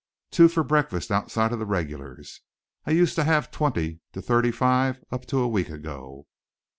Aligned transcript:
"Two 0.31 0.47
for 0.47 0.63
breakfast 0.63 1.11
outside 1.11 1.51
of 1.53 1.59
the 1.59 1.65
regulars. 1.67 2.41
I 2.87 2.89
used 2.89 3.13
to 3.17 3.23
have 3.23 3.51
twenty 3.51 3.99
to 4.13 4.19
thirty 4.23 4.49
five 4.49 4.99
up 5.11 5.27
to 5.27 5.37
a 5.37 5.47
week 5.47 5.69
ago." 5.69 6.25